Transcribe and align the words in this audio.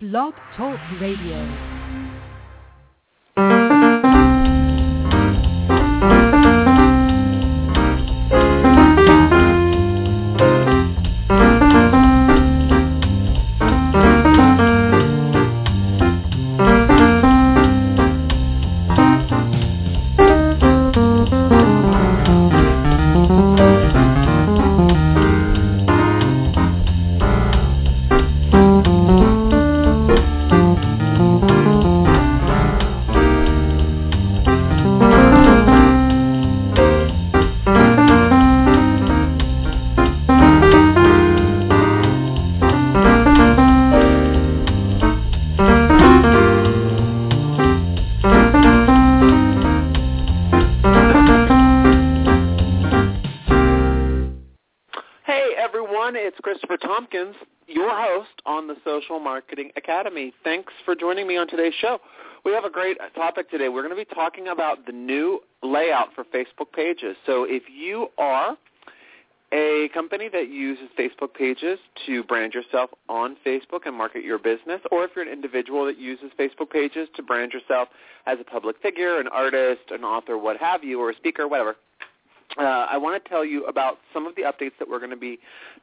Blog 0.00 0.32
Talk 0.56 0.80
Radio. 0.98 1.79
Everyone, 56.00 56.16
it's 56.16 56.38
Christopher 56.40 56.78
Tompkins, 56.78 57.34
your 57.66 57.90
host 57.90 58.40
on 58.46 58.66
the 58.66 58.76
Social 58.86 59.20
Marketing 59.20 59.70
Academy. 59.76 60.32
Thanks 60.42 60.72
for 60.86 60.94
joining 60.94 61.26
me 61.26 61.36
on 61.36 61.46
today's 61.46 61.74
show. 61.78 61.98
We 62.42 62.52
have 62.52 62.64
a 62.64 62.70
great 62.70 62.96
topic 63.14 63.50
today. 63.50 63.68
We're 63.68 63.82
going 63.82 63.94
to 63.94 64.02
be 64.02 64.14
talking 64.14 64.48
about 64.48 64.86
the 64.86 64.92
new 64.92 65.40
layout 65.62 66.08
for 66.14 66.24
Facebook 66.24 66.72
pages. 66.74 67.16
So 67.26 67.44
if 67.44 67.64
you 67.70 68.08
are 68.16 68.56
a 69.52 69.90
company 69.92 70.30
that 70.32 70.48
uses 70.48 70.88
Facebook 70.98 71.34
pages 71.34 71.78
to 72.06 72.24
brand 72.24 72.54
yourself 72.54 72.88
on 73.10 73.36
Facebook 73.44 73.80
and 73.84 73.94
market 73.94 74.24
your 74.24 74.38
business, 74.38 74.80
or 74.90 75.04
if 75.04 75.10
you're 75.14 75.26
an 75.26 75.30
individual 75.30 75.84
that 75.84 75.98
uses 75.98 76.30
Facebook 76.38 76.70
pages 76.70 77.10
to 77.16 77.22
brand 77.22 77.52
yourself 77.52 77.88
as 78.26 78.38
a 78.40 78.44
public 78.44 78.80
figure, 78.80 79.20
an 79.20 79.28
artist, 79.28 79.82
an 79.90 80.02
author, 80.02 80.38
what 80.38 80.56
have 80.56 80.82
you, 80.82 80.98
or 80.98 81.10
a 81.10 81.16
speaker, 81.16 81.46
whatever, 81.46 81.76
uh, 82.58 82.62
I 82.62 82.96
want 82.96 83.22
to 83.22 83.28
tell 83.28 83.44
you 83.44 83.64
about 83.66 83.98
some 84.12 84.26
of 84.26 84.34
the 84.34 84.42
updates 84.42 84.72
that 84.78 84.88
we're 84.88 84.98
going 84.98 85.10
to 85.10 85.16
be 85.16 85.38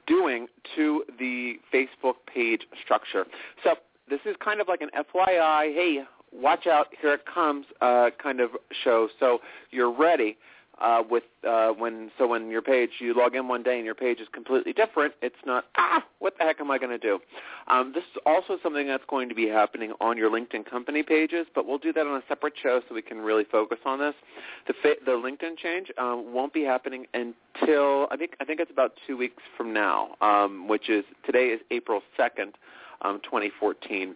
doing 0.06 0.48
to 0.76 1.04
the 1.20 1.56
Facebook 1.74 2.16
page 2.34 2.62
structure. 2.84 3.26
So 3.64 3.76
this 4.10 4.20
is 4.26 4.36
kind 4.44 4.62
of 4.62 4.68
like 4.68 4.82
an 4.82 4.90
FYI, 4.96 5.74
hey, 5.74 6.04
watch 6.32 6.68
out, 6.68 6.88
here 7.02 7.14
it 7.14 7.26
comes 7.26 7.66
uh, 7.82 8.10
kind 8.22 8.40
of 8.40 8.52
show. 8.84 9.08
So 9.20 9.40
you're 9.72 9.92
ready 9.92 10.38
uh, 10.80 11.04
with 11.10 11.24
uh, 11.48 11.70
when 11.70 12.12
so 12.18 12.28
when 12.28 12.50
your 12.50 12.62
page 12.62 12.90
you 13.00 13.14
log 13.14 13.36
in 13.36 13.48
one 13.48 13.64
day 13.64 13.78
and 13.78 13.86
your 13.86 13.96
page 13.96 14.20
is 14.20 14.28
completely 14.32 14.74
different. 14.74 15.14
It's 15.22 15.36
not 15.46 15.66
ah, 15.78 16.04
what 16.20 16.38
the 16.38 16.44
heck 16.44 16.60
am 16.60 16.72
I 16.72 16.78
going 16.78 16.92
to 16.92 16.98
do? 16.98 17.20
Um, 17.68 17.92
this 17.94 18.04
is 18.04 18.22
also 18.26 18.58
something 18.62 18.88
that's 18.88 19.04
going 19.10 19.30
to 19.30 19.36
be 19.36 19.48
happening 19.48 19.94
on 20.00 20.18
your 20.18 20.30
LinkedIn 20.30 20.70
company 20.70 21.04
pages, 21.04 21.48
but 21.54 21.66
we'll 21.66 21.78
do 21.78 21.92
that 21.94 22.06
on 22.06 22.18
a 22.18 22.24
separate 22.28 22.54
show 22.62 22.82
so 22.88 22.96
we 22.96 23.02
can 23.02 23.18
really 23.20 23.44
focus 23.44 23.80
on 23.86 24.00
this. 24.00 24.16
The 24.68 24.74
fa- 24.82 25.04
the 25.06 25.12
LinkedIn 25.12 25.58
change 25.58 25.92
um, 25.98 26.34
won't 26.34 26.54
be 26.54 26.64
happening 26.64 27.06
until 27.14 28.08
I 28.12 28.18
think 28.18 28.36
I 28.40 28.46
think 28.46 28.60
it's 28.60 28.72
about 28.72 28.94
two 29.06 29.18
weeks 29.18 29.44
from 29.56 29.74
now, 29.74 30.16
um, 30.22 30.68
which 30.68 30.90
is 30.90 31.06
today 31.26 31.48
is 31.48 31.62
April 31.72 32.02
second, 32.16 32.54
um, 33.02 33.20
2014. 33.24 34.16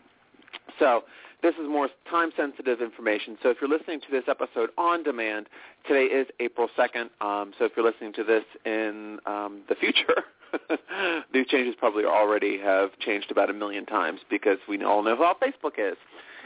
So 0.80 1.04
this 1.42 1.56
is 1.56 1.68
more 1.68 1.90
time-sensitive 2.10 2.82
information. 2.82 3.38
So 3.42 3.50
if 3.50 3.58
you're 3.60 3.70
listening 3.70 4.00
to 4.02 4.12
this 4.12 4.24
episode 4.28 4.70
on 4.78 5.04
demand, 5.04 5.48
today 5.88 6.06
is 6.06 6.28
April 6.40 6.70
2nd. 6.78 7.10
Um, 7.20 7.54
so 7.58 7.66
if 7.66 7.72
you're 7.76 7.86
listening 7.86 8.14
to 8.14 8.24
this 8.24 8.44
in 8.66 9.20
um, 9.26 9.62
the 9.68 9.76
future, 9.76 10.24
these 11.34 11.48
changes 11.48 11.76
probably 11.78 12.06
already 12.06 12.60
have 12.60 12.98
changed 13.00 13.32
about 13.32 13.50
a 13.50 13.54
million 13.54 13.86
times 13.86 14.20
because 14.30 14.58
we 14.68 14.84
all 14.84 15.04
know 15.04 15.16
how 15.16 15.36
Facebook 15.42 15.74
is. 15.78 15.98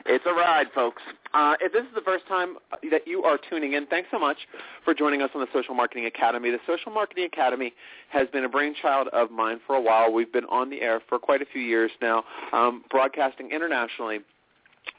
It's 0.08 0.26
a 0.28 0.34
ride, 0.34 0.68
folks. 0.76 1.02
Uh, 1.34 1.56
if 1.60 1.74
this 1.74 1.82
is 1.82 1.96
the 1.96 2.02
first 2.02 2.28
time 2.28 2.58
that 2.92 3.08
you 3.08 3.24
are 3.24 3.40
tuning 3.50 3.74
in, 3.74 3.88
thanks 3.88 4.10
so 4.12 4.20
much 4.20 4.38
for 4.84 4.94
joining 4.94 5.24
us 5.24 5.32
on 5.34 5.42
the 5.42 5.48
Social 5.52 5.74
Marketing 5.74 6.06
Academy. 6.06 6.52
The 6.52 6.60
Social 6.68 6.92
Marketing 6.92 7.24
Academy 7.24 7.74
has 8.10 8.28
been 8.28 8.44
a 8.44 8.50
brainchild 8.50 9.08
of 9.14 9.32
mine 9.32 9.60
for 9.66 9.76
a 9.76 9.82
while. 9.82 10.14
We've 10.14 10.32
been 10.32 10.46
on 10.46 10.70
the 10.70 10.82
air 10.82 11.02
for 11.10 11.18
quite 11.18 11.42
a 11.42 11.46
few 11.46 11.62
years 11.62 11.90
now, 12.02 12.24
um, 12.54 12.84
broadcasting 12.92 13.50
internationally 13.50 14.20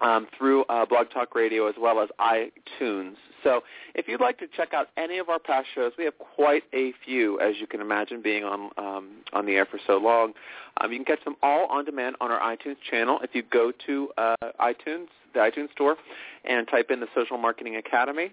um, 0.00 0.26
through 0.36 0.64
uh, 0.64 0.84
Blog 0.86 1.10
Talk 1.10 1.34
Radio 1.34 1.68
as 1.68 1.74
well 1.78 2.00
as 2.00 2.08
iTunes. 2.20 3.14
So 3.42 3.62
if 3.94 4.08
you'd 4.08 4.20
like 4.20 4.38
to 4.38 4.46
check 4.48 4.74
out 4.74 4.88
any 4.96 5.18
of 5.18 5.28
our 5.28 5.38
past 5.38 5.68
shows, 5.74 5.92
we 5.96 6.04
have 6.04 6.18
quite 6.18 6.64
a 6.72 6.92
few, 7.04 7.38
as 7.40 7.54
you 7.60 7.66
can 7.66 7.80
imagine, 7.80 8.20
being 8.22 8.44
on 8.44 8.70
um, 8.76 9.10
on 9.32 9.46
the 9.46 9.52
air 9.52 9.66
for 9.66 9.78
so 9.86 9.98
long. 9.98 10.32
Um, 10.80 10.92
you 10.92 10.98
can 10.98 11.04
catch 11.04 11.24
them 11.24 11.36
all 11.42 11.66
on 11.66 11.84
demand 11.84 12.16
on 12.20 12.30
our 12.30 12.40
iTunes 12.40 12.76
channel. 12.90 13.18
If 13.22 13.34
you 13.34 13.42
go 13.42 13.72
to 13.86 14.10
uh, 14.18 14.36
iTunes, 14.60 15.06
the 15.32 15.40
iTunes 15.40 15.70
store, 15.72 15.96
and 16.44 16.66
type 16.68 16.90
in 16.90 17.00
the 17.00 17.08
Social 17.14 17.38
Marketing 17.38 17.76
Academy, 17.76 18.30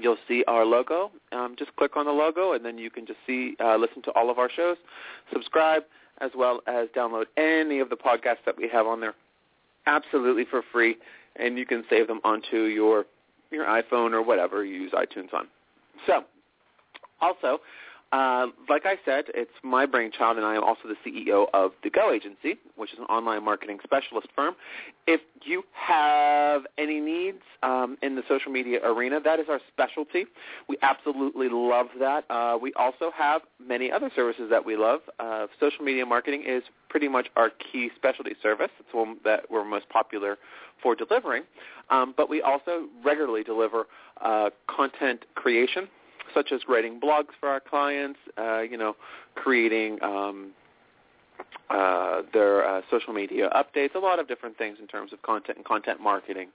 you'll 0.00 0.18
see 0.28 0.44
our 0.46 0.64
logo. 0.64 1.10
Um, 1.32 1.56
just 1.58 1.74
click 1.76 1.96
on 1.96 2.06
the 2.06 2.12
logo, 2.12 2.52
and 2.52 2.64
then 2.64 2.78
you 2.78 2.90
can 2.90 3.06
just 3.06 3.18
see, 3.26 3.56
uh, 3.60 3.76
listen 3.76 4.02
to 4.02 4.10
all 4.12 4.30
of 4.30 4.38
our 4.38 4.50
shows, 4.50 4.76
subscribe, 5.32 5.82
as 6.20 6.30
well 6.36 6.60
as 6.66 6.88
download 6.96 7.24
any 7.36 7.80
of 7.80 7.90
the 7.90 7.96
podcasts 7.96 8.44
that 8.46 8.56
we 8.56 8.68
have 8.68 8.86
on 8.86 9.00
there 9.00 9.14
absolutely 9.86 10.44
for 10.44 10.62
free, 10.72 10.96
and 11.36 11.58
you 11.58 11.66
can 11.66 11.84
save 11.88 12.06
them 12.06 12.20
onto 12.24 12.64
your 12.64 13.06
your 13.50 13.66
iPhone 13.66 14.12
or 14.12 14.22
whatever 14.22 14.64
you 14.64 14.80
use 14.82 14.92
iTunes 14.92 15.32
on. 15.34 15.46
So, 16.06 16.24
also, 17.20 17.60
uh, 18.12 18.48
like 18.68 18.84
I 18.84 18.96
said, 19.06 19.24
it's 19.34 19.50
my 19.62 19.86
brainchild, 19.86 20.36
and 20.36 20.44
I 20.44 20.54
am 20.54 20.62
also 20.62 20.82
the 20.84 20.96
CEO 21.10 21.46
of 21.54 21.72
the 21.82 21.88
Go 21.88 22.12
Agency, 22.12 22.58
which 22.76 22.92
is 22.92 22.98
an 22.98 23.06
online 23.06 23.42
marketing 23.42 23.78
specialist 23.82 24.28
firm. 24.36 24.54
If 25.06 25.22
you 25.44 25.62
have 25.72 26.62
any 26.76 27.00
needs 27.00 27.42
um, 27.62 27.96
in 28.02 28.14
the 28.14 28.22
social 28.28 28.52
media 28.52 28.80
arena, 28.84 29.18
that 29.24 29.40
is 29.40 29.46
our 29.48 29.60
specialty. 29.72 30.26
We 30.68 30.76
absolutely 30.82 31.48
love 31.50 31.86
that. 32.00 32.24
Uh, 32.30 32.58
we 32.60 32.74
also 32.74 33.10
have 33.16 33.42
many 33.58 33.90
other 33.90 34.10
services 34.14 34.48
that 34.50 34.64
we 34.64 34.76
love. 34.76 35.00
Uh, 35.18 35.46
social 35.58 35.82
media 35.82 36.04
marketing 36.04 36.44
is 36.46 36.62
pretty 36.90 37.08
much 37.08 37.28
our 37.36 37.48
key 37.50 37.90
specialty 37.96 38.34
service. 38.42 38.70
It's 38.78 38.92
one 38.92 39.16
that 39.24 39.50
we're 39.50 39.64
most 39.64 39.88
popular 39.88 40.36
for 40.82 40.94
delivering. 40.94 41.44
Um, 41.88 42.12
but 42.16 42.28
we 42.28 42.42
also 42.42 42.88
regularly 43.02 43.42
deliver 43.42 43.86
uh, 44.20 44.50
content 44.68 45.24
creation, 45.34 45.88
such 46.34 46.52
as 46.52 46.60
writing 46.68 47.00
blogs 47.00 47.30
for 47.38 47.48
our 47.48 47.60
clients, 47.60 48.18
uh, 48.38 48.60
you 48.60 48.76
know, 48.76 48.96
creating 49.34 50.02
um, 50.02 50.52
uh, 51.70 52.22
their 52.32 52.66
uh, 52.66 52.80
social 52.90 53.12
media 53.12 53.48
updates, 53.54 53.94
a 53.94 53.98
lot 53.98 54.18
of 54.18 54.26
different 54.28 54.56
things 54.58 54.78
in 54.80 54.86
terms 54.86 55.12
of 55.12 55.20
content 55.22 55.56
and 55.56 55.66
content 55.66 56.00
marketing, 56.00 56.48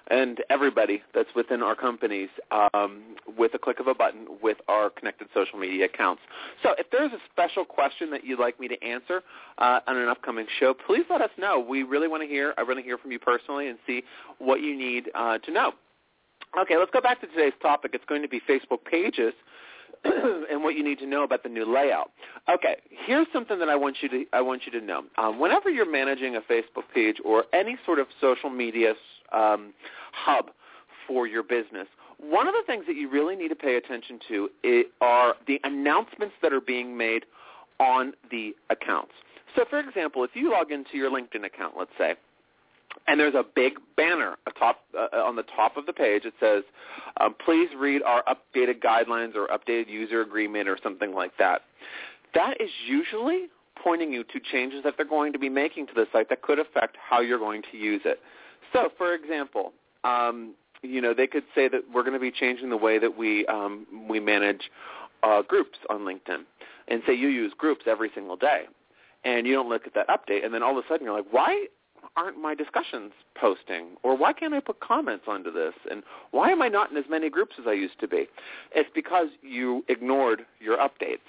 and 0.09 0.39
everybody 0.49 1.01
that's 1.13 1.29
within 1.35 1.61
our 1.61 1.75
companies 1.75 2.29
um, 2.51 3.15
with 3.37 3.53
a 3.53 3.59
click 3.59 3.79
of 3.79 3.87
a 3.87 3.93
button 3.93 4.27
with 4.41 4.57
our 4.67 4.89
connected 4.89 5.27
social 5.33 5.59
media 5.59 5.85
accounts. 5.85 6.21
So 6.63 6.73
if 6.77 6.87
there's 6.91 7.11
a 7.11 7.19
special 7.31 7.65
question 7.65 8.09
that 8.11 8.23
you'd 8.23 8.39
like 8.39 8.59
me 8.59 8.67
to 8.67 8.83
answer 8.83 9.21
uh, 9.57 9.79
on 9.87 9.97
an 9.97 10.07
upcoming 10.07 10.47
show, 10.59 10.73
please 10.73 11.05
let 11.09 11.21
us 11.21 11.29
know. 11.37 11.59
We 11.59 11.83
really 11.83 12.07
want 12.07 12.23
to 12.23 12.27
hear. 12.27 12.53
I 12.57 12.63
want 12.63 12.77
to 12.79 12.83
hear 12.83 12.97
from 12.97 13.11
you 13.11 13.19
personally 13.19 13.67
and 13.67 13.77
see 13.85 14.03
what 14.39 14.61
you 14.61 14.75
need 14.77 15.09
uh, 15.15 15.37
to 15.39 15.51
know. 15.51 15.73
Okay, 16.59 16.77
let's 16.77 16.91
go 16.91 17.01
back 17.01 17.21
to 17.21 17.27
today's 17.27 17.53
topic. 17.61 17.91
It's 17.93 18.05
going 18.05 18.23
to 18.23 18.27
be 18.27 18.41
Facebook 18.49 18.83
pages 18.89 19.33
and 20.03 20.63
what 20.63 20.75
you 20.75 20.83
need 20.83 20.97
to 20.99 21.05
know 21.05 21.23
about 21.23 21.43
the 21.43 21.49
new 21.49 21.71
layout. 21.71 22.11
Okay, 22.49 22.77
here's 23.05 23.27
something 23.31 23.59
that 23.59 23.69
I 23.69 23.75
want 23.75 23.97
you 24.01 24.09
to 24.09 24.25
I 24.33 24.41
want 24.41 24.63
you 24.65 24.79
to 24.79 24.83
know. 24.83 25.03
Um, 25.17 25.39
whenever 25.39 25.69
you're 25.69 25.89
managing 25.89 26.35
a 26.37 26.41
Facebook 26.41 26.85
page 26.93 27.17
or 27.23 27.45
any 27.53 27.77
sort 27.85 27.99
of 27.99 28.07
social 28.19 28.49
media 28.49 28.93
um, 29.31 29.73
hub 30.11 30.51
for 31.07 31.27
your 31.27 31.43
business, 31.43 31.87
one 32.19 32.47
of 32.47 32.53
the 32.53 32.63
things 32.67 32.85
that 32.87 32.95
you 32.95 33.09
really 33.09 33.35
need 33.35 33.47
to 33.49 33.55
pay 33.55 33.75
attention 33.75 34.19
to 34.27 34.49
are 35.01 35.35
the 35.47 35.59
announcements 35.63 36.35
that 36.41 36.51
are 36.51 36.61
being 36.61 36.97
made 36.97 37.25
on 37.79 38.13
the 38.29 38.53
accounts. 38.69 39.13
So, 39.55 39.65
for 39.69 39.79
example, 39.79 40.23
if 40.23 40.31
you 40.33 40.51
log 40.51 40.71
into 40.71 40.97
your 40.97 41.09
LinkedIn 41.09 41.45
account, 41.45 41.75
let's 41.77 41.91
say, 41.97 42.15
and 43.07 43.19
there's 43.19 43.35
a 43.35 43.43
big 43.55 43.73
banner 43.95 44.37
atop, 44.47 44.79
uh, 44.97 45.15
on 45.17 45.35
the 45.35 45.43
top 45.55 45.77
of 45.77 45.85
the 45.85 45.93
page. 45.93 46.25
It 46.25 46.33
says, 46.39 46.63
um, 47.19 47.35
please 47.45 47.69
read 47.77 48.01
our 48.01 48.23
updated 48.23 48.81
guidelines 48.83 49.35
or 49.35 49.47
updated 49.47 49.89
user 49.89 50.21
agreement 50.21 50.67
or 50.67 50.77
something 50.81 51.13
like 51.13 51.31
that. 51.37 51.61
That 52.33 52.59
is 52.59 52.69
usually 52.87 53.47
pointing 53.81 54.11
you 54.11 54.23
to 54.25 54.39
changes 54.39 54.83
that 54.83 54.95
they're 54.97 55.05
going 55.05 55.33
to 55.33 55.39
be 55.39 55.49
making 55.49 55.87
to 55.87 55.93
the 55.93 56.05
site 56.11 56.29
that 56.29 56.41
could 56.41 56.59
affect 56.59 56.97
how 56.97 57.21
you're 57.21 57.39
going 57.39 57.61
to 57.71 57.77
use 57.77 58.01
it. 58.05 58.19
So, 58.73 58.89
for 58.97 59.13
example, 59.13 59.73
um, 60.03 60.53
you 60.81 61.01
know, 61.01 61.13
they 61.13 61.27
could 61.27 61.43
say 61.55 61.67
that 61.67 61.81
we're 61.93 62.03
going 62.03 62.13
to 62.13 62.19
be 62.19 62.31
changing 62.31 62.69
the 62.69 62.77
way 62.77 62.99
that 62.99 63.17
we 63.17 63.45
um, 63.47 63.85
we 64.09 64.19
manage 64.19 64.69
uh, 65.23 65.41
groups 65.41 65.79
on 65.89 66.01
LinkedIn, 66.01 66.43
and 66.87 67.01
say 67.05 67.13
you 67.13 67.27
use 67.27 67.53
groups 67.57 67.85
every 67.87 68.09
single 68.13 68.37
day, 68.37 68.63
and 69.23 69.45
you 69.45 69.53
don't 69.53 69.69
look 69.69 69.85
at 69.87 69.93
that 69.95 70.07
update, 70.07 70.45
and 70.45 70.53
then 70.53 70.63
all 70.63 70.77
of 70.77 70.83
a 70.83 70.87
sudden 70.87 71.05
you're 71.05 71.15
like, 71.15 71.31
why 71.31 71.65
aren't 72.15 72.37
my 72.37 72.55
discussions 72.55 73.11
posting? 73.35 73.89
Or 74.03 74.15
why 74.15 74.33
can't 74.33 74.53
I 74.53 74.59
put 74.59 74.79
comments 74.79 75.25
onto 75.27 75.51
this? 75.51 75.73
And 75.89 76.03
why 76.31 76.49
am 76.49 76.61
I 76.61 76.67
not 76.67 76.91
in 76.91 76.97
as 76.97 77.05
many 77.09 77.29
groups 77.29 77.55
as 77.59 77.65
I 77.67 77.73
used 77.73 77.99
to 77.99 78.07
be? 78.07 78.27
It's 78.73 78.89
because 78.93 79.27
you 79.41 79.83
ignored 79.87 80.45
your 80.59 80.77
updates. 80.77 81.19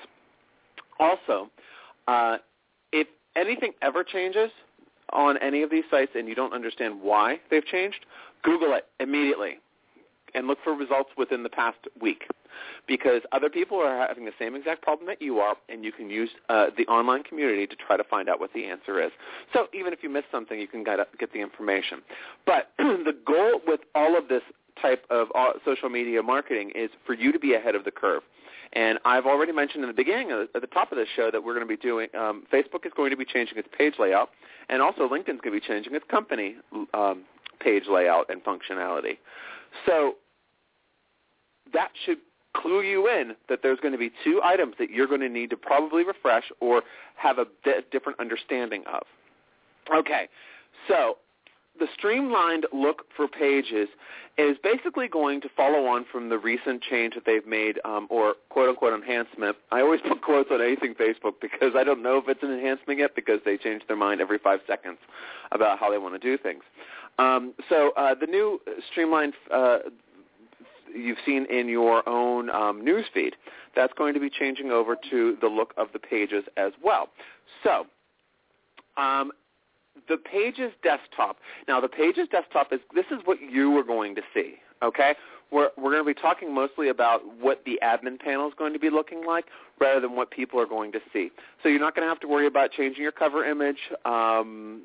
Also, 0.98 1.50
uh, 2.10 2.38
if 2.92 3.06
anything 3.36 3.72
ever 3.82 4.02
changes 4.02 4.50
on 5.12 5.36
any 5.38 5.62
of 5.62 5.70
these 5.70 5.84
sites 5.90 6.12
and 6.16 6.28
you 6.28 6.34
don't 6.34 6.52
understand 6.52 7.00
why 7.00 7.38
they've 7.50 7.64
changed, 7.64 8.04
Google 8.42 8.74
it 8.74 8.86
immediately 8.98 9.58
and 10.34 10.46
look 10.46 10.58
for 10.62 10.74
results 10.74 11.10
within 11.16 11.42
the 11.42 11.48
past 11.48 11.78
week 12.00 12.24
because 12.86 13.22
other 13.32 13.48
people 13.48 13.78
are 13.78 14.06
having 14.06 14.24
the 14.24 14.32
same 14.38 14.54
exact 14.54 14.82
problem 14.82 15.06
that 15.06 15.22
you 15.22 15.38
are, 15.38 15.54
and 15.68 15.84
you 15.84 15.92
can 15.92 16.10
use 16.10 16.30
uh, 16.48 16.66
the 16.76 16.86
online 16.86 17.22
community 17.22 17.66
to 17.66 17.76
try 17.76 17.96
to 17.96 18.04
find 18.04 18.28
out 18.28 18.40
what 18.40 18.52
the 18.52 18.64
answer 18.64 19.00
is. 19.00 19.10
So 19.52 19.66
even 19.72 19.92
if 19.92 20.00
you 20.02 20.10
miss 20.10 20.24
something, 20.32 20.58
you 20.58 20.66
can 20.66 20.82
get, 20.82 20.98
get 21.18 21.32
the 21.32 21.40
information. 21.40 22.00
But 22.46 22.72
the 22.78 23.16
goal 23.24 23.60
with 23.66 23.80
all 23.94 24.18
of 24.18 24.28
this 24.28 24.42
type 24.82 25.04
of 25.10 25.28
uh, 25.34 25.52
social 25.64 25.88
media 25.88 26.22
marketing 26.22 26.72
is 26.74 26.90
for 27.06 27.14
you 27.14 27.32
to 27.32 27.38
be 27.38 27.54
ahead 27.54 27.74
of 27.74 27.84
the 27.84 27.90
curve. 27.90 28.22
And 28.72 28.98
I've 29.04 29.26
already 29.26 29.52
mentioned 29.52 29.82
in 29.82 29.88
the 29.88 29.94
beginning, 29.94 30.30
at 30.30 30.60
the 30.60 30.66
top 30.68 30.92
of 30.92 30.98
this 30.98 31.08
show, 31.16 31.30
that 31.32 31.42
we're 31.42 31.54
going 31.54 31.66
to 31.66 31.76
be 31.76 31.80
doing, 31.80 32.08
um, 32.16 32.44
Facebook 32.52 32.86
is 32.86 32.92
going 32.96 33.10
to 33.10 33.16
be 33.16 33.24
changing 33.24 33.58
its 33.58 33.68
page 33.76 33.94
layout, 33.98 34.30
and 34.68 34.80
also 34.80 35.08
LinkedIn's 35.08 35.40
going 35.40 35.52
to 35.54 35.60
be 35.60 35.60
changing 35.60 35.94
its 35.94 36.04
company 36.08 36.54
um, 36.94 37.24
page 37.58 37.84
layout 37.90 38.30
and 38.30 38.42
functionality. 38.44 39.18
So 39.86 40.14
that 41.72 41.90
should 42.04 42.18
clue 42.56 42.82
you 42.82 43.08
in 43.08 43.34
that 43.48 43.60
there's 43.62 43.78
going 43.80 43.92
to 43.92 43.98
be 43.98 44.10
two 44.24 44.40
items 44.44 44.74
that 44.78 44.90
you're 44.90 45.06
going 45.06 45.20
to 45.20 45.28
need 45.28 45.50
to 45.50 45.56
probably 45.56 46.04
refresh 46.04 46.44
or 46.60 46.82
have 47.16 47.38
a 47.38 47.46
bit 47.64 47.90
different 47.90 48.18
understanding 48.20 48.84
of. 48.92 49.02
Okay, 49.92 50.28
so 50.88 51.16
the 51.78 51.86
streamlined 51.94 52.66
look 52.72 53.04
for 53.16 53.26
pages 53.26 53.88
is 54.38 54.56
basically 54.62 55.08
going 55.08 55.40
to 55.40 55.48
follow 55.56 55.86
on 55.86 56.04
from 56.10 56.28
the 56.28 56.38
recent 56.38 56.82
change 56.82 57.14
that 57.14 57.24
they've 57.26 57.46
made 57.46 57.78
um, 57.84 58.06
or 58.10 58.34
quote-unquote 58.48 58.92
enhancement. 58.92 59.56
I 59.70 59.80
always 59.80 60.00
put 60.06 60.22
quotes 60.22 60.50
on 60.50 60.60
anything 60.60 60.94
Facebook 60.94 61.34
because 61.40 61.72
I 61.76 61.84
don't 61.84 62.02
know 62.02 62.18
if 62.18 62.28
it's 62.28 62.42
an 62.42 62.52
enhancement 62.52 62.98
yet 62.98 63.14
because 63.14 63.40
they 63.44 63.56
change 63.56 63.82
their 63.86 63.96
mind 63.96 64.20
every 64.20 64.38
five 64.38 64.60
seconds 64.66 64.98
about 65.52 65.78
how 65.78 65.90
they 65.90 65.98
want 65.98 66.14
to 66.14 66.18
do 66.18 66.36
things. 66.36 66.62
Um, 67.18 67.54
so 67.68 67.92
uh, 67.96 68.14
the 68.14 68.26
new 68.26 68.60
streamlined 68.90 69.34
uh, 69.52 69.78
you've 70.94 71.18
seen 71.24 71.46
in 71.46 71.68
your 71.68 72.08
own 72.08 72.50
um, 72.50 72.84
news 72.84 73.04
feed. 73.12 73.36
That's 73.76 73.92
going 73.96 74.14
to 74.14 74.20
be 74.20 74.30
changing 74.30 74.70
over 74.70 74.96
to 75.10 75.36
the 75.40 75.46
look 75.46 75.72
of 75.76 75.88
the 75.92 75.98
pages 75.98 76.44
as 76.56 76.72
well. 76.82 77.08
So 77.62 77.86
um, 78.96 79.32
the 80.08 80.16
Pages 80.16 80.72
desktop. 80.82 81.38
Now 81.68 81.80
the 81.80 81.88
Pages 81.88 82.28
desktop 82.30 82.72
is 82.72 82.80
this 82.94 83.06
is 83.10 83.18
what 83.24 83.38
you 83.40 83.76
are 83.78 83.84
going 83.84 84.14
to 84.16 84.22
see. 84.34 84.56
Okay, 84.82 85.14
we're 85.50 85.70
we're 85.76 85.90
going 85.90 86.04
to 86.04 86.14
be 86.14 86.20
talking 86.20 86.54
mostly 86.54 86.88
about 86.88 87.20
what 87.38 87.62
the 87.64 87.78
admin 87.82 88.18
panel 88.18 88.48
is 88.48 88.54
going 88.56 88.72
to 88.72 88.78
be 88.78 88.90
looking 88.90 89.26
like, 89.26 89.46
rather 89.80 90.00
than 90.00 90.14
what 90.14 90.30
people 90.30 90.60
are 90.60 90.66
going 90.66 90.92
to 90.92 91.00
see. 91.12 91.30
So 91.62 91.68
you're 91.68 91.80
not 91.80 91.94
going 91.94 92.06
to 92.06 92.08
have 92.08 92.20
to 92.20 92.28
worry 92.28 92.46
about 92.46 92.70
changing 92.70 93.02
your 93.02 93.12
cover 93.12 93.44
image, 93.44 93.78
um, 94.04 94.82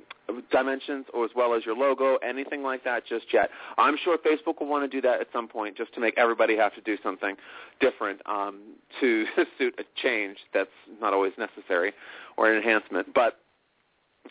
dimensions, 0.51 1.05
or 1.13 1.25
as 1.25 1.31
well 1.35 1.53
as 1.53 1.65
your 1.65 1.75
logo, 1.75 2.15
anything 2.17 2.63
like 2.63 2.83
that 2.85 3.05
just 3.05 3.25
yet. 3.33 3.49
I'm 3.77 3.97
sure 4.03 4.17
Facebook 4.17 4.59
will 4.59 4.67
want 4.67 4.89
to 4.89 5.01
do 5.01 5.01
that 5.07 5.21
at 5.21 5.27
some 5.31 5.47
point, 5.47 5.77
just 5.77 5.93
to 5.95 5.99
make 5.99 6.17
everybody 6.17 6.57
have 6.57 6.73
to 6.75 6.81
do 6.81 6.97
something 7.03 7.35
different 7.79 8.21
um, 8.25 8.61
to 9.01 9.25
suit 9.57 9.75
a 9.77 9.83
change 10.01 10.37
that's 10.53 10.69
not 10.99 11.13
always 11.13 11.33
necessary 11.37 11.93
or 12.37 12.51
an 12.51 12.57
enhancement, 12.57 13.13
but 13.13 13.39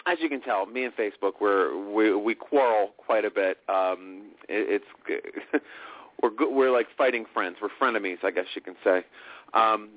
as 0.07 0.19
you 0.21 0.29
can 0.29 0.41
tell, 0.41 0.67
me 0.67 0.85
and 0.85 0.95
Facebook 0.95 1.33
we're 1.41 1.77
we 1.93 2.15
we 2.15 2.35
quarrel 2.35 2.93
quite 2.97 3.25
a 3.25 3.31
bit. 3.31 3.59
Um, 3.69 4.31
it, 4.49 4.83
it's 5.09 5.65
we're 6.23 6.31
we're 6.51 6.71
like 6.71 6.87
fighting 6.97 7.25
friends. 7.33 7.57
We're 7.61 7.69
frenemies, 7.81 8.19
I 8.23 8.31
guess 8.31 8.47
you 8.55 8.63
can 8.63 8.75
say. 8.83 9.05
Um, 9.55 9.91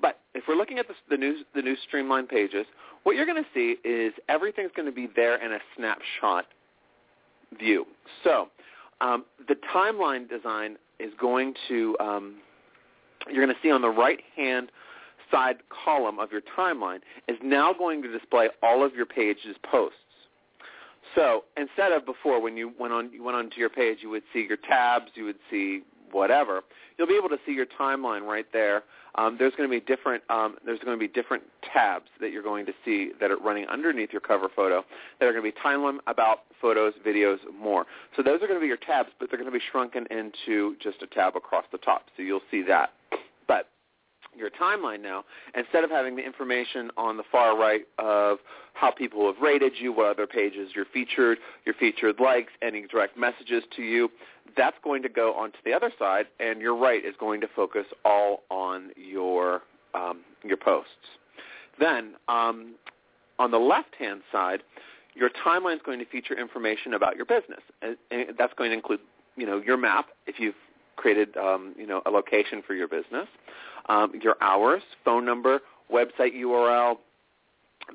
but 0.00 0.20
if 0.34 0.44
we're 0.48 0.56
looking 0.56 0.78
at 0.78 0.86
the, 0.88 0.94
the 1.08 1.16
new 1.16 1.44
the 1.54 1.62
new 1.62 1.76
streamlined 1.86 2.28
pages, 2.28 2.66
what 3.04 3.16
you're 3.16 3.26
going 3.26 3.42
to 3.42 3.50
see 3.54 3.76
is 3.88 4.12
everything's 4.28 4.72
going 4.74 4.86
to 4.86 4.92
be 4.92 5.08
there 5.14 5.42
in 5.44 5.52
a 5.52 5.58
snapshot 5.76 6.46
view. 7.58 7.86
So 8.22 8.48
um, 9.00 9.24
the 9.48 9.56
timeline 9.74 10.28
design 10.28 10.76
is 10.98 11.12
going 11.20 11.54
to 11.68 11.96
um, 12.00 12.36
you're 13.30 13.44
going 13.44 13.54
to 13.54 13.62
see 13.62 13.70
on 13.70 13.82
the 13.82 13.90
right 13.90 14.20
hand 14.36 14.70
side 15.30 15.56
column 15.84 16.18
of 16.18 16.30
your 16.32 16.42
timeline 16.56 17.00
is 17.28 17.36
now 17.42 17.72
going 17.72 18.02
to 18.02 18.10
display 18.10 18.48
all 18.62 18.84
of 18.84 18.94
your 18.94 19.06
page's 19.06 19.56
posts. 19.70 19.98
So 21.14 21.44
instead 21.56 21.92
of 21.92 22.04
before, 22.06 22.40
when 22.40 22.56
you 22.56 22.72
went 22.78 22.92
on 22.92 23.12
you 23.12 23.22
went 23.22 23.36
onto 23.36 23.58
your 23.58 23.70
page, 23.70 23.98
you 24.02 24.10
would 24.10 24.24
see 24.32 24.46
your 24.48 24.56
tabs, 24.56 25.10
you 25.14 25.24
would 25.24 25.38
see 25.50 25.82
whatever. 26.10 26.62
You'll 26.96 27.08
be 27.08 27.16
able 27.16 27.28
to 27.28 27.38
see 27.44 27.52
your 27.52 27.66
timeline 27.66 28.22
right 28.22 28.46
there. 28.52 28.84
Um, 29.16 29.36
there's 29.38 29.52
going 29.54 29.68
to 29.68 29.72
be 29.72 29.84
different 29.84 30.22
um, 30.28 30.56
there's 30.64 30.80
going 30.80 30.98
to 30.98 31.00
be 31.00 31.12
different 31.12 31.44
tabs 31.72 32.06
that 32.20 32.32
you're 32.32 32.42
going 32.42 32.66
to 32.66 32.72
see 32.84 33.10
that 33.20 33.30
are 33.30 33.36
running 33.36 33.66
underneath 33.66 34.10
your 34.12 34.20
cover 34.20 34.48
photo 34.54 34.84
that 35.20 35.26
are 35.26 35.32
going 35.32 35.44
to 35.44 35.52
be 35.52 35.58
timeline, 35.64 35.98
about, 36.06 36.40
photos, 36.60 36.94
videos, 37.06 37.38
more. 37.60 37.86
So 38.16 38.22
those 38.22 38.36
are 38.42 38.46
going 38.46 38.58
to 38.58 38.60
be 38.60 38.66
your 38.66 38.76
tabs, 38.76 39.10
but 39.18 39.30
they're 39.30 39.38
going 39.38 39.52
to 39.52 39.56
be 39.56 39.64
shrunken 39.70 40.06
into 40.10 40.76
just 40.82 41.02
a 41.02 41.06
tab 41.06 41.36
across 41.36 41.64
the 41.70 41.78
top. 41.78 42.06
So 42.16 42.22
you'll 42.22 42.40
see 42.50 42.62
that. 42.62 42.90
Your 44.36 44.50
timeline 44.50 45.00
now, 45.00 45.24
instead 45.56 45.84
of 45.84 45.90
having 45.90 46.16
the 46.16 46.24
information 46.24 46.90
on 46.96 47.16
the 47.16 47.22
far 47.30 47.58
right 47.58 47.82
of 47.98 48.38
how 48.74 48.90
people 48.90 49.26
have 49.32 49.40
rated 49.40 49.72
you, 49.78 49.92
what 49.92 50.06
other 50.06 50.26
pages 50.26 50.70
you're 50.74 50.86
featured, 50.92 51.38
your 51.64 51.74
featured 51.74 52.18
likes, 52.20 52.52
any 52.60 52.86
direct 52.86 53.16
messages 53.16 53.62
to 53.76 53.82
you, 53.82 54.10
that's 54.56 54.76
going 54.82 55.02
to 55.02 55.08
go 55.08 55.32
onto 55.34 55.58
the 55.64 55.72
other 55.72 55.92
side, 55.98 56.26
and 56.40 56.60
your 56.60 56.76
right 56.76 57.04
is 57.04 57.14
going 57.18 57.40
to 57.40 57.48
focus 57.54 57.86
all 58.04 58.42
on 58.50 58.90
your 58.96 59.62
um, 59.94 60.20
your 60.42 60.56
posts. 60.56 60.90
Then 61.78 62.14
um, 62.28 62.74
on 63.38 63.50
the 63.50 63.58
left-hand 63.58 64.22
side, 64.30 64.62
your 65.14 65.30
timeline 65.30 65.76
is 65.76 65.82
going 65.84 66.00
to 66.00 66.04
feature 66.06 66.38
information 66.38 66.94
about 66.94 67.16
your 67.16 67.24
business, 67.24 67.60
and 67.82 67.96
that's 68.36 68.52
going 68.54 68.70
to 68.70 68.76
include 68.76 69.00
you 69.36 69.46
know 69.46 69.62
your 69.64 69.76
map 69.76 70.06
if 70.26 70.38
you've 70.38 70.54
created 70.96 71.36
um, 71.36 71.74
you 71.78 71.86
know 71.86 72.02
a 72.06 72.10
location 72.10 72.62
for 72.66 72.74
your 72.74 72.88
business 72.88 73.28
um, 73.88 74.12
your 74.22 74.36
hours, 74.40 74.82
phone 75.04 75.24
number, 75.24 75.60
website 75.92 76.34
URL, 76.34 76.96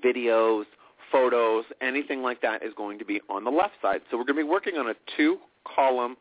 videos, 0.04 0.66
photos, 1.12 1.66
anything 1.82 2.22
like 2.22 2.42
that 2.42 2.64
is 2.64 2.74
going 2.76 3.00
to 3.00 3.06
be 3.06 3.20
on 3.30 3.44
the 3.44 3.50
left 3.50 3.74
side. 3.82 4.02
So 4.10 4.18
we're 4.18 4.26
going 4.26 4.38
to 4.38 4.44
be 4.44 4.50
working 4.50 4.76
on 4.78 4.90
a 4.90 4.94
two-column 5.18 6.18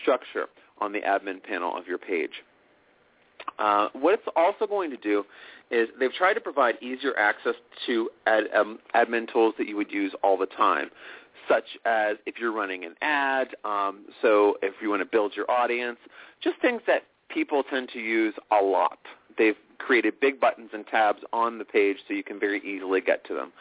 structure 0.00 0.46
on 0.80 0.92
the 0.92 1.00
admin 1.00 1.42
panel 1.42 1.76
of 1.76 1.86
your 1.86 1.98
page. 1.98 2.30
Uh, 3.58 3.88
what 3.92 4.14
it's 4.14 4.26
also 4.36 4.66
going 4.66 4.90
to 4.90 4.96
do 4.96 5.24
is 5.70 5.88
they've 5.98 6.12
tried 6.12 6.34
to 6.34 6.40
provide 6.40 6.74
easier 6.82 7.16
access 7.18 7.54
to 7.86 8.08
ad, 8.26 8.44
um, 8.54 8.78
admin 8.94 9.30
tools 9.32 9.54
that 9.58 9.66
you 9.66 9.76
would 9.76 9.90
use 9.90 10.12
all 10.22 10.36
the 10.36 10.46
time, 10.46 10.90
such 11.48 11.64
as 11.84 12.16
if 12.26 12.36
you're 12.38 12.52
running 12.52 12.84
an 12.84 12.94
ad, 13.02 13.48
um, 13.64 14.04
so 14.20 14.56
if 14.62 14.74
you 14.80 14.90
want 14.90 15.00
to 15.00 15.06
build 15.06 15.32
your 15.34 15.50
audience, 15.50 15.98
just 16.42 16.60
things 16.60 16.80
that 16.86 17.02
people 17.32 17.62
tend 17.62 17.88
to 17.90 17.98
use 17.98 18.34
a 18.50 18.62
lot. 18.62 18.98
They've 19.38 19.56
created 19.78 20.20
big 20.20 20.40
buttons 20.40 20.70
and 20.72 20.86
tabs 20.86 21.22
on 21.32 21.58
the 21.58 21.64
page 21.64 21.98
so 22.06 22.14
you 22.14 22.22
can 22.22 22.38
very 22.38 22.60
easily 22.60 23.00
get 23.00 23.24
to 23.26 23.34
them. 23.34 23.52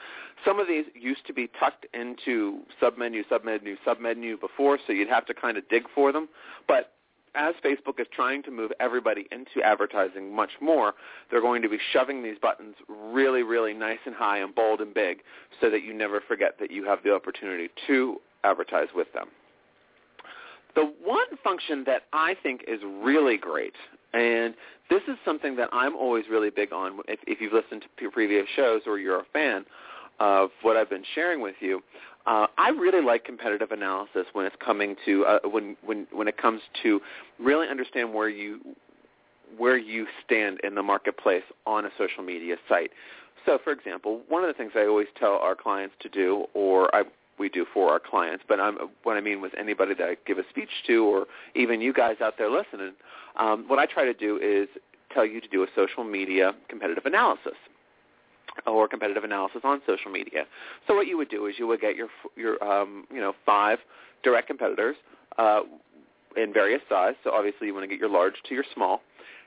Some 0.45 0.59
of 0.59 0.67
these 0.67 0.85
used 0.95 1.25
to 1.27 1.33
be 1.33 1.49
tucked 1.59 1.85
into 1.93 2.61
submenu, 2.81 3.23
submenu, 3.31 3.75
submenu 3.85 4.39
before, 4.39 4.79
so 4.85 4.93
you'd 4.93 5.09
have 5.09 5.25
to 5.27 5.33
kind 5.33 5.57
of 5.57 5.67
dig 5.69 5.83
for 5.93 6.11
them. 6.11 6.27
But 6.67 6.93
as 7.35 7.55
Facebook 7.63 7.99
is 7.99 8.07
trying 8.13 8.43
to 8.43 8.51
move 8.51 8.71
everybody 8.79 9.27
into 9.31 9.65
advertising 9.65 10.35
much 10.35 10.51
more, 10.59 10.93
they're 11.29 11.41
going 11.41 11.61
to 11.61 11.69
be 11.69 11.77
shoving 11.93 12.23
these 12.23 12.37
buttons 12.41 12.75
really, 12.89 13.43
really 13.43 13.73
nice 13.73 13.99
and 14.05 14.15
high 14.15 14.39
and 14.39 14.53
bold 14.53 14.81
and 14.81 14.93
big 14.93 15.19
so 15.59 15.69
that 15.69 15.83
you 15.83 15.93
never 15.93 16.21
forget 16.27 16.55
that 16.59 16.71
you 16.71 16.85
have 16.85 16.99
the 17.03 17.13
opportunity 17.13 17.69
to 17.87 18.17
advertise 18.43 18.87
with 18.93 19.11
them. 19.13 19.27
The 20.75 20.93
one 21.03 21.27
function 21.43 21.83
that 21.85 22.03
I 22.13 22.35
think 22.41 22.63
is 22.67 22.79
really 23.01 23.37
great, 23.37 23.73
and 24.13 24.53
this 24.89 25.01
is 25.07 25.15
something 25.25 25.55
that 25.57 25.69
I'm 25.71 25.95
always 25.95 26.25
really 26.29 26.49
big 26.49 26.71
on 26.73 26.99
if, 27.07 27.19
if 27.27 27.41
you've 27.41 27.53
listened 27.53 27.85
to 27.99 28.11
previous 28.11 28.45
shows 28.55 28.81
or 28.85 28.99
you're 28.99 29.19
a 29.19 29.25
fan 29.33 29.65
of 30.19 30.49
what 30.61 30.77
I've 30.77 30.89
been 30.89 31.03
sharing 31.15 31.41
with 31.41 31.55
you, 31.59 31.81
uh, 32.25 32.47
I 32.57 32.69
really 32.69 33.03
like 33.03 33.25
competitive 33.25 33.71
analysis 33.71 34.25
when 34.33 34.45
it's 34.45 34.55
coming 34.63 34.95
to 35.05 35.25
uh, 35.25 35.39
when 35.45 35.75
when 35.83 36.07
when 36.11 36.27
it 36.27 36.37
comes 36.37 36.61
to 36.83 37.01
really 37.39 37.67
understand 37.67 38.13
where 38.13 38.29
you 38.29 38.59
where 39.57 39.77
you 39.77 40.05
stand 40.23 40.59
in 40.63 40.75
the 40.75 40.83
marketplace 40.83 41.43
on 41.65 41.85
a 41.85 41.89
social 41.97 42.23
media 42.23 42.55
site. 42.69 42.91
So, 43.45 43.57
for 43.63 43.73
example, 43.73 44.21
one 44.27 44.43
of 44.43 44.47
the 44.47 44.53
things 44.53 44.73
I 44.75 44.85
always 44.85 45.07
tell 45.19 45.33
our 45.33 45.55
clients 45.55 45.95
to 46.01 46.09
do, 46.09 46.45
or 46.53 46.93
I, 46.95 47.03
we 47.41 47.50
do 47.50 47.65
for 47.74 47.91
our 47.91 48.00
clients, 48.00 48.43
but 48.48 48.60
I'm, 48.60 48.77
what 49.03 49.17
I 49.17 49.21
mean 49.21 49.41
with 49.41 49.51
anybody 49.57 49.93
that 49.95 50.07
I 50.07 50.15
give 50.25 50.38
a 50.38 50.43
speech 50.50 50.69
to, 50.88 51.03
or 51.03 51.25
even 51.55 51.81
you 51.81 51.91
guys 51.91 52.17
out 52.21 52.36
there 52.38 52.50
listening, 52.50 52.93
um, 53.38 53.65
what 53.67 53.79
I 53.79 53.86
try 53.86 54.05
to 54.05 54.13
do 54.13 54.38
is 54.38 54.69
tell 55.13 55.25
you 55.25 55.41
to 55.41 55.48
do 55.48 55.63
a 55.63 55.67
social 55.75 56.03
media 56.03 56.53
competitive 56.69 57.05
analysis 57.05 57.57
or 58.65 58.88
competitive 58.88 59.24
analysis 59.24 59.62
on 59.63 59.81
social 59.86 60.12
media. 60.12 60.45
So 60.88 60.95
what 60.95 61.07
you 61.07 61.17
would 61.17 61.29
do 61.29 61.48
is 61.48 61.55
you 61.57 61.67
would 61.67 61.81
get 61.81 61.95
your 61.95 62.07
your 62.36 62.63
um, 62.63 63.05
you 63.12 63.19
know 63.19 63.33
five 63.45 63.79
direct 64.24 64.48
competitors 64.48 64.95
uh, 65.38 65.62
in 66.38 66.53
various 66.53 66.81
size. 66.88 67.15
So 67.24 67.31
obviously 67.31 67.67
you 67.67 67.74
want 67.74 67.83
to 67.83 67.88
get 67.88 68.00
your 68.00 68.10
large 68.10 68.36
to 68.48 68.53
your 68.53 68.65
small, 68.74 69.01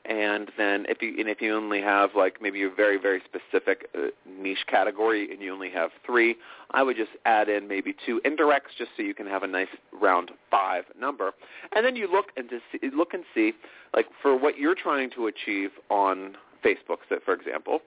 and 0.06 0.50
then 0.58 0.84
if 0.88 1.00
you 1.00 1.14
and 1.18 1.28
if 1.28 1.40
you 1.40 1.54
only 1.54 1.80
have 1.80 2.10
like 2.14 2.40
maybe 2.40 2.62
a 2.62 2.70
very 2.70 2.98
very 2.98 3.22
specific 3.24 3.88
uh, 3.94 4.08
niche 4.38 4.66
category 4.68 5.30
and 5.30 5.40
you 5.40 5.52
only 5.52 5.70
have 5.70 5.90
three, 6.04 6.36
I 6.72 6.82
would 6.82 6.96
just 6.96 7.12
add 7.24 7.48
in 7.48 7.68
maybe 7.68 7.94
two 8.04 8.20
indirects 8.24 8.76
just 8.76 8.90
so 8.96 9.02
you 9.02 9.14
can 9.14 9.26
have 9.26 9.42
a 9.42 9.46
nice 9.46 9.68
round 9.92 10.30
five 10.50 10.84
number, 10.98 11.32
and 11.74 11.84
then 11.84 11.96
you 11.96 12.10
look 12.10 12.26
and 12.36 12.50
see, 12.70 12.90
look 12.94 13.14
and 13.14 13.24
see 13.34 13.52
like 13.94 14.06
for 14.20 14.36
what 14.38 14.58
you're 14.58 14.74
trying 14.74 15.10
to 15.12 15.26
achieve 15.26 15.70
on 15.90 16.36
Facebook, 16.64 16.98
for 17.24 17.34
example. 17.34 17.80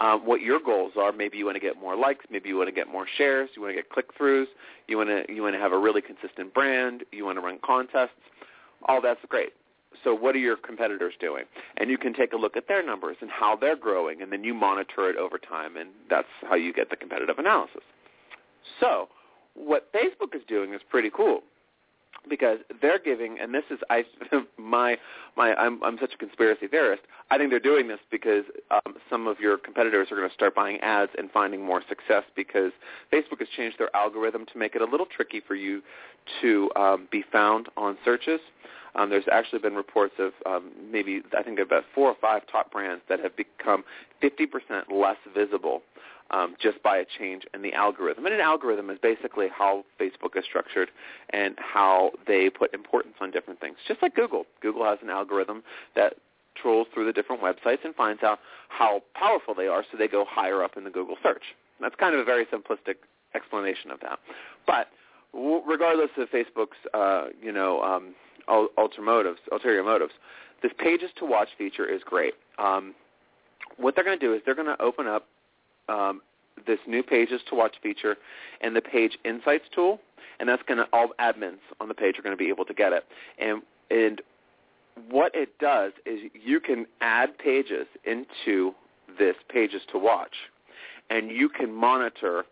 Um, 0.00 0.24
what 0.24 0.42
your 0.42 0.60
goals 0.64 0.92
are. 0.96 1.10
Maybe 1.10 1.38
you 1.38 1.44
want 1.44 1.56
to 1.56 1.60
get 1.60 1.76
more 1.76 1.96
likes. 1.96 2.24
Maybe 2.30 2.48
you 2.48 2.56
want 2.56 2.68
to 2.68 2.72
get 2.72 2.86
more 2.86 3.04
shares. 3.16 3.50
You 3.56 3.62
want 3.62 3.74
to 3.74 3.82
get 3.82 3.90
click-throughs. 3.90 4.46
You 4.86 4.96
want 4.96 5.08
to 5.08 5.24
you 5.34 5.42
want 5.42 5.56
to 5.56 5.60
have 5.60 5.72
a 5.72 5.78
really 5.78 6.00
consistent 6.00 6.54
brand. 6.54 7.02
You 7.10 7.24
want 7.24 7.36
to 7.36 7.40
run 7.40 7.58
contests. 7.64 8.10
All 8.86 9.00
that's 9.02 9.18
great 9.28 9.54
so 10.04 10.14
what 10.14 10.34
are 10.34 10.38
your 10.38 10.56
competitors 10.56 11.14
doing? 11.20 11.44
And 11.76 11.90
you 11.90 11.98
can 11.98 12.12
take 12.12 12.32
a 12.32 12.36
look 12.36 12.56
at 12.56 12.68
their 12.68 12.84
numbers 12.84 13.16
and 13.20 13.30
how 13.30 13.56
they're 13.56 13.76
growing, 13.76 14.22
and 14.22 14.32
then 14.32 14.44
you 14.44 14.54
monitor 14.54 15.08
it 15.10 15.16
over 15.16 15.38
time, 15.38 15.76
and 15.76 15.90
that's 16.08 16.28
how 16.42 16.54
you 16.54 16.72
get 16.72 16.90
the 16.90 16.96
competitive 16.96 17.38
analysis. 17.38 17.82
So 18.80 19.08
what 19.54 19.92
Facebook 19.92 20.34
is 20.34 20.42
doing 20.46 20.74
is 20.74 20.80
pretty 20.88 21.10
cool 21.14 21.42
because 22.28 22.58
they're 22.80 22.98
giving, 22.98 23.38
and 23.40 23.54
this 23.54 23.64
is 23.70 23.78
I 23.90 24.04
my 24.58 24.98
my 25.36 25.54
I'm 25.54 25.82
I'm 25.82 25.98
such 25.98 26.14
a 26.14 26.16
conspiracy 26.16 26.66
theorist. 26.66 27.02
I 27.30 27.38
think 27.38 27.50
they're 27.50 27.60
doing 27.60 27.88
this 27.88 28.00
because 28.10 28.44
um, 28.70 28.94
some 29.10 29.26
of 29.26 29.38
your 29.40 29.58
competitors 29.58 30.08
are 30.10 30.16
going 30.16 30.28
to 30.28 30.34
start 30.34 30.54
buying 30.54 30.78
ads 30.80 31.12
and 31.18 31.30
finding 31.30 31.64
more 31.64 31.82
success 31.88 32.24
because 32.34 32.72
Facebook 33.12 33.38
has 33.40 33.48
changed 33.56 33.78
their 33.78 33.94
algorithm 33.94 34.46
to 34.46 34.58
make 34.58 34.74
it 34.74 34.82
a 34.82 34.86
little 34.86 35.06
tricky 35.06 35.40
for 35.46 35.54
you 35.54 35.82
to 36.40 36.70
um, 36.76 37.08
be 37.10 37.24
found 37.30 37.68
on 37.76 37.98
searches. 38.04 38.40
Um, 38.98 39.10
there's 39.10 39.24
actually 39.30 39.60
been 39.60 39.74
reports 39.74 40.14
of 40.18 40.32
um, 40.44 40.72
maybe 40.90 41.22
I 41.36 41.42
think 41.44 41.60
about 41.60 41.84
four 41.94 42.08
or 42.08 42.16
five 42.20 42.42
top 42.50 42.72
brands 42.72 43.02
that 43.08 43.20
have 43.20 43.36
become 43.36 43.84
50% 44.22 44.48
less 44.90 45.16
visible 45.32 45.82
um, 46.30 46.56
just 46.60 46.82
by 46.82 46.98
a 46.98 47.04
change 47.18 47.44
in 47.54 47.62
the 47.62 47.72
algorithm. 47.72 48.26
And 48.26 48.34
an 48.34 48.40
algorithm 48.40 48.90
is 48.90 48.98
basically 49.00 49.46
how 49.56 49.84
Facebook 50.00 50.36
is 50.36 50.44
structured 50.44 50.90
and 51.30 51.54
how 51.58 52.10
they 52.26 52.50
put 52.50 52.74
importance 52.74 53.14
on 53.20 53.30
different 53.30 53.60
things. 53.60 53.76
Just 53.86 54.02
like 54.02 54.14
Google. 54.16 54.44
Google 54.60 54.84
has 54.84 54.98
an 55.00 55.10
algorithm 55.10 55.62
that 55.94 56.14
trolls 56.60 56.88
through 56.92 57.06
the 57.06 57.12
different 57.12 57.40
websites 57.40 57.84
and 57.84 57.94
finds 57.94 58.22
out 58.24 58.40
how 58.68 59.02
powerful 59.14 59.54
they 59.54 59.68
are 59.68 59.84
so 59.90 59.96
they 59.96 60.08
go 60.08 60.24
higher 60.28 60.64
up 60.64 60.76
in 60.76 60.82
the 60.82 60.90
Google 60.90 61.16
search. 61.22 61.44
That's 61.80 61.94
kind 61.94 62.14
of 62.14 62.20
a 62.20 62.24
very 62.24 62.46
simplistic 62.46 62.96
explanation 63.34 63.92
of 63.92 64.00
that. 64.00 64.18
But 64.66 64.88
regardless 65.32 66.10
of 66.16 66.28
Facebook's, 66.30 66.76
uh, 66.92 67.26
you 67.40 67.52
know, 67.52 67.80
um, 67.82 68.14
ulterior 68.48 69.04
motives, 69.04 69.40
ulterior 69.52 69.84
motives. 69.84 70.12
This 70.62 70.72
pages 70.78 71.10
to 71.18 71.24
watch 71.24 71.48
feature 71.56 71.86
is 71.86 72.02
great. 72.04 72.34
Um, 72.58 72.94
what 73.76 73.94
they're 73.94 74.04
going 74.04 74.18
to 74.18 74.26
do 74.26 74.34
is 74.34 74.42
they're 74.44 74.54
going 74.54 74.66
to 74.66 74.82
open 74.82 75.06
up 75.06 75.26
um, 75.88 76.20
this 76.66 76.78
new 76.86 77.02
pages 77.02 77.40
to 77.48 77.54
watch 77.54 77.76
feature 77.82 78.16
and 78.60 78.74
the 78.74 78.80
page 78.80 79.18
insights 79.24 79.64
tool, 79.74 80.00
and 80.40 80.48
that's 80.48 80.62
going 80.62 80.78
to 80.78 80.86
all 80.92 81.10
admins 81.20 81.58
on 81.80 81.88
the 81.88 81.94
page 81.94 82.18
are 82.18 82.22
going 82.22 82.36
to 82.36 82.42
be 82.42 82.48
able 82.48 82.64
to 82.64 82.74
get 82.74 82.92
it. 82.92 83.04
And 83.38 83.62
and 83.90 84.20
what 85.10 85.32
it 85.34 85.58
does 85.58 85.92
is 86.04 86.20
you 86.34 86.60
can 86.60 86.86
add 87.00 87.38
pages 87.38 87.86
into 88.04 88.74
this 89.18 89.36
pages 89.48 89.82
to 89.92 89.98
watch, 89.98 90.34
and 91.08 91.30
you 91.30 91.48
can 91.48 91.72
monitor 91.72 92.44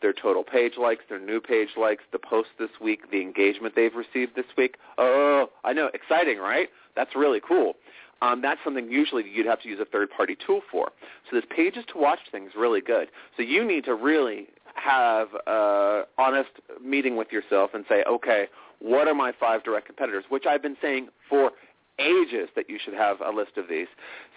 their 0.00 0.12
total 0.12 0.44
page 0.44 0.74
likes, 0.78 1.04
their 1.08 1.20
new 1.20 1.40
page 1.40 1.70
likes, 1.76 2.02
the 2.12 2.18
post 2.18 2.48
this 2.58 2.70
week, 2.80 3.10
the 3.10 3.20
engagement 3.20 3.74
they've 3.74 3.94
received 3.94 4.36
this 4.36 4.46
week. 4.56 4.76
Oh, 4.96 5.50
I 5.64 5.72
know, 5.72 5.90
exciting, 5.94 6.38
right? 6.38 6.68
That's 6.96 7.14
really 7.16 7.40
cool. 7.46 7.74
Um, 8.20 8.42
that's 8.42 8.60
something 8.64 8.90
usually 8.90 9.24
you'd 9.28 9.46
have 9.46 9.62
to 9.62 9.68
use 9.68 9.78
a 9.80 9.84
third-party 9.84 10.38
tool 10.44 10.60
for. 10.70 10.90
So 11.30 11.36
this 11.36 11.44
pages 11.54 11.84
to 11.92 11.98
watch 11.98 12.18
thing 12.32 12.46
is 12.46 12.52
really 12.56 12.80
good. 12.80 13.08
So 13.36 13.42
you 13.42 13.64
need 13.64 13.84
to 13.84 13.94
really 13.94 14.48
have 14.74 15.28
an 15.46 16.04
honest 16.18 16.50
meeting 16.84 17.16
with 17.16 17.30
yourself 17.30 17.70
and 17.74 17.84
say, 17.88 18.02
okay, 18.08 18.48
what 18.80 19.08
are 19.08 19.14
my 19.14 19.32
five 19.38 19.64
direct 19.64 19.86
competitors, 19.86 20.24
which 20.28 20.46
I've 20.46 20.62
been 20.62 20.76
saying 20.80 21.08
for 21.28 21.52
ages 21.98 22.48
that 22.56 22.68
you 22.68 22.78
should 22.82 22.94
have 22.94 23.20
a 23.20 23.30
list 23.30 23.56
of 23.56 23.68
these. 23.68 23.88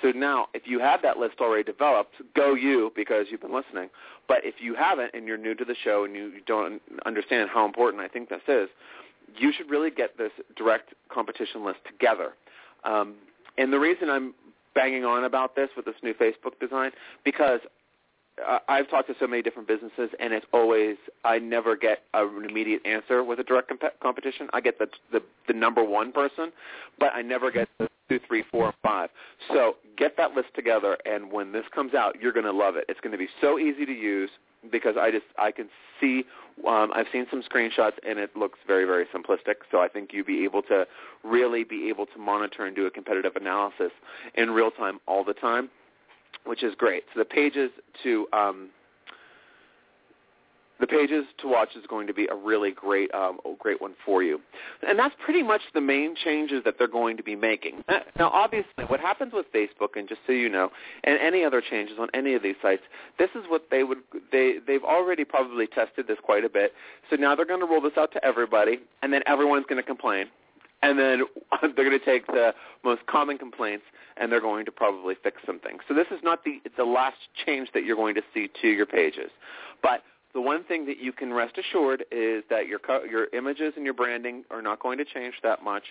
So 0.02 0.12
now, 0.12 0.48
if 0.54 0.64
you 0.66 0.80
have 0.80 1.02
that 1.04 1.18
list 1.18 1.36
already 1.40 1.64
developed, 1.64 2.16
go 2.36 2.54
you 2.56 2.92
because 2.96 3.28
you've 3.30 3.42
been 3.42 3.54
listening. 3.54 3.90
But 4.28 4.40
if 4.44 4.56
you 4.60 4.76
haven't 4.76 5.12
and 5.14 5.28
you're 5.28 5.38
new 5.38 5.56
to 5.56 5.66
the 5.66 5.76
show 5.84 6.06
and 6.06 6.16
you 6.16 6.34
don't 6.46 6.82
understand 7.06 7.50
how 7.54 7.66
important 7.66 8.02
I 8.02 8.08
think 8.08 8.30
this 8.30 8.42
is, 8.48 8.70
you 9.38 9.52
should 9.56 9.70
really 9.70 9.92
get 9.92 10.18
this 10.18 10.32
direct 10.56 10.94
competition 11.10 11.64
list 11.66 11.80
together. 11.86 12.34
Um, 12.84 13.16
and 13.58 13.72
the 13.72 13.80
reason 13.80 14.10
I'm 14.10 14.34
banging 14.74 15.06
on 15.06 15.26
about 15.26 15.56
this 15.56 15.70
with 15.76 15.86
this 15.86 15.96
new 16.02 16.14
Facebook 16.14 16.60
design 16.60 16.92
because 17.24 17.60
I've 18.68 18.90
talked 18.90 19.08
to 19.10 19.16
so 19.20 19.28
many 19.28 19.42
different 19.42 19.68
businesses, 19.68 20.10
and 20.20 20.34
it's 20.34 20.46
always 20.54 20.98
I 21.24 21.40
never 21.40 21.76
get 21.76 22.04
an 22.14 22.46
immediate 22.50 22.86
answer 22.86 23.24
with 23.24 23.40
a 23.40 23.44
direct 23.44 23.68
comp- 23.68 24.00
competition. 24.02 24.50
I 24.54 24.62
get 24.62 24.80
the, 24.80 24.88
the 25.12 25.22
the 25.48 25.54
number 25.54 25.84
one 25.84 26.12
person, 26.12 26.52
but 27.00 27.14
I 27.14 27.22
never 27.22 27.52
get 27.52 27.68
the 27.78 27.90
two, 28.10 28.20
three, 28.28 28.44
four, 28.50 28.74
five. 28.84 29.10
So 29.50 29.76
get 29.98 30.18
that 30.18 30.34
list 30.34 30.50
together, 30.56 30.98
and 31.06 31.32
when 31.32 31.52
this 31.52 31.66
comes 31.74 31.94
out, 31.94 32.22
you're 32.22 32.32
going 32.32 32.46
to 32.46 32.52
love 32.52 32.76
it. 32.76 32.86
It's 32.90 33.00
going 33.02 33.12
to 33.12 33.18
be 33.18 33.30
so 33.42 33.60
easy 33.60 33.86
to 33.86 33.94
use 33.94 34.30
because 34.72 34.96
I 34.98 35.12
just 35.12 35.26
I 35.38 35.52
can 35.52 35.70
see 36.00 36.24
um, 36.68 36.92
I've 36.94 37.08
seen 37.12 37.26
some 37.30 37.44
screenshots 37.44 37.94
and 38.08 38.20
it 38.20 38.36
looks 38.36 38.60
very 38.66 38.86
very 38.86 39.06
simplistic. 39.08 39.56
So 39.72 39.82
I 39.82 39.88
think 39.88 40.12
you'll 40.14 40.26
be 40.26 40.44
able 40.44 40.62
to 40.64 40.88
really 41.24 41.64
be 41.64 41.90
able 41.90 42.06
to 42.08 42.18
monitor 42.18 42.66
and 42.66 42.76
do 42.76 42.86
a 42.86 42.92
competitive 42.92 43.36
analysis 43.36 43.92
in 44.36 44.52
real 44.52 44.72
time 44.72 45.00
all 45.08 45.24
the 45.24 45.34
time 45.34 45.70
which 46.46 46.64
is 46.64 46.74
great. 46.78 47.04
So 47.14 47.20
the 47.20 47.26
pages 47.26 47.72
to 48.04 48.28
um, 48.34 48.70
the 50.82 50.88
pages 50.88 51.26
to 51.38 51.48
watch 51.48 51.70
is 51.78 51.86
going 51.88 52.08
to 52.08 52.14
be 52.14 52.28
a 52.32 52.36
really 52.36 52.72
great 52.72 53.14
um, 53.14 53.40
great 53.60 53.80
one 53.80 53.94
for 54.04 54.24
you. 54.24 54.42
And 54.86 54.98
that's 54.98 55.14
pretty 55.24 55.44
much 55.44 55.62
the 55.74 55.80
main 55.80 56.16
changes 56.16 56.64
that 56.66 56.76
they're 56.78 56.88
going 56.88 57.16
to 57.18 57.24
be 57.24 57.36
making. 57.36 57.84
Now, 58.18 58.30
obviously, 58.30 58.84
what 58.88 59.00
happens 59.00 59.32
with 59.34 59.46
Facebook, 59.54 59.96
and 59.96 60.10
just 60.10 60.22
so 60.28 60.34
you 60.34 60.50
know, 60.50 60.70
and 61.04 61.18
any 61.20 61.44
other 61.46 61.62
changes 61.62 61.98
on 62.00 62.10
any 62.14 62.34
of 62.34 62.44
these 62.44 62.56
sites, 62.62 62.82
this 63.18 63.30
is 63.36 63.44
what 63.48 63.68
they 63.72 63.84
would 63.84 64.00
they 64.32 64.56
they've 64.68 64.84
already 64.84 65.24
probably 65.24 65.68
tested 65.68 66.08
this 66.08 66.18
quite 66.24 66.44
a 66.44 66.50
bit. 66.50 66.74
So 67.10 67.16
now 67.16 67.36
they're 67.36 67.46
going 67.46 67.62
to 67.62 67.66
roll 67.66 67.82
this 67.82 67.94
out 67.98 68.12
to 68.14 68.26
everybody, 68.26 68.80
and 69.04 69.14
then 69.14 69.22
everyone's 69.28 69.66
going 69.70 69.82
to 69.82 69.88
complain 69.88 70.28
and 70.82 70.98
then 70.98 71.22
they're 71.62 71.90
going 71.90 71.98
to 71.98 72.06
take 72.06 72.28
the 72.28 72.54
most 72.84 73.06
common 73.08 73.38
complaints 73.38 73.86
and 74.18 74.32
they're 74.32 74.42
going 74.42 74.66
to 74.66 74.72
probably 74.72 75.16
fix 75.22 75.42
something. 75.46 75.78
So 75.88 75.94
this 75.94 76.08
is 76.12 76.20
not 76.24 76.44
the 76.44 76.62
the 76.78 76.84
last 76.84 77.18
change 77.46 77.70
that 77.74 77.84
you're 77.84 77.96
going 77.96 78.16
to 78.16 78.24
see 78.34 78.50
to 78.62 78.68
your 78.68 78.86
pages, 78.86 79.32
but 79.82 80.04
the 80.34 80.42
one 80.42 80.64
thing 80.64 80.86
that 80.86 80.98
you 81.00 81.12
can 81.12 81.34
rest 81.34 81.58
assured 81.58 82.06
is 82.12 82.44
that 82.50 82.68
your 82.68 82.80
your 83.10 83.28
images 83.34 83.74
and 83.76 83.86
your 83.86 83.94
branding 83.94 84.44
are 84.50 84.62
not 84.62 84.80
going 84.80 84.98
to 84.98 85.06
change 85.06 85.36
that 85.44 85.64
much. 85.64 85.84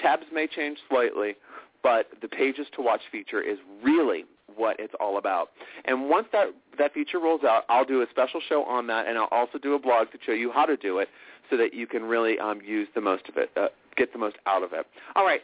Tabs 0.00 0.26
may 0.32 0.46
change 0.46 0.78
slightly, 0.88 1.34
but 1.82 2.08
the 2.20 2.28
pages 2.28 2.66
to 2.74 2.82
watch 2.82 3.02
feature 3.10 3.40
is 3.40 3.58
really 3.82 4.24
what 4.56 4.78
it's 4.80 4.94
all 5.00 5.18
about. 5.18 5.50
And 5.84 6.08
once 6.08 6.26
that 6.32 6.48
that 6.78 6.94
feature 6.94 7.18
rolls 7.18 7.42
out, 7.44 7.64
I'll 7.68 7.84
do 7.84 8.02
a 8.02 8.06
special 8.10 8.40
show 8.48 8.64
on 8.64 8.86
that, 8.88 9.06
and 9.06 9.18
I'll 9.18 9.28
also 9.30 9.58
do 9.58 9.74
a 9.74 9.78
blog 9.78 10.10
to 10.12 10.18
show 10.24 10.32
you 10.32 10.50
how 10.50 10.66
to 10.66 10.76
do 10.76 10.98
it, 10.98 11.08
so 11.50 11.56
that 11.56 11.74
you 11.74 11.86
can 11.86 12.02
really 12.04 12.38
um, 12.38 12.60
use 12.64 12.88
the 12.94 13.00
most 13.00 13.28
of 13.28 13.36
it, 13.36 13.50
uh, 13.56 13.68
get 13.96 14.12
the 14.12 14.18
most 14.18 14.36
out 14.46 14.62
of 14.62 14.72
it. 14.72 14.86
All 15.16 15.24
right. 15.24 15.40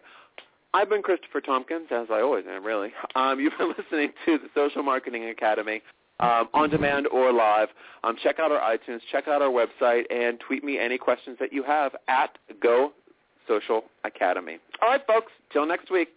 I've 0.73 0.89
been 0.89 1.03
Christopher 1.03 1.41
Tompkins, 1.41 1.87
as 1.93 2.09
I 2.11 2.21
always 2.21 2.47
am, 2.51 2.65
really. 2.65 2.93
Um, 3.15 3.39
you've 3.39 3.57
been 3.57 3.69
listening 3.79 4.13
to 4.27 4.39
the 4.39 4.49
Social 4.57 4.83
Marketing 4.83 5.29
Academy 5.29 5.83
um, 6.19 6.49
on 6.53 6.69
demand 6.69 7.07
or 7.09 7.33
live. 7.33 7.69
Um, 8.03 8.17
check 8.21 8.41
out 8.41 8.51
our 8.51 8.61
iTunes, 8.61 8.99
check 9.11 9.29
out 9.29 9.41
our 9.41 9.51
website, 9.51 10.03
and 10.11 10.41
tweet 10.41 10.65
me 10.65 10.79
any 10.79 10.99
questions 10.99 11.37
that 11.39 11.53
you 11.53 11.63
have 11.63 11.95
at 12.09 12.37
Go 12.61 12.93
Social 13.47 13.85
Academy. 14.05 14.59
All 14.83 14.89
right, 14.89 15.07
folks. 15.07 15.31
Till 15.53 15.65
next 15.65 15.91
week. 15.93 16.09